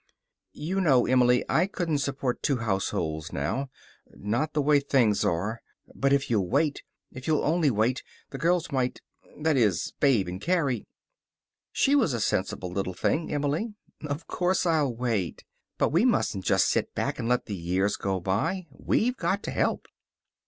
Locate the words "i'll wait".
14.65-15.43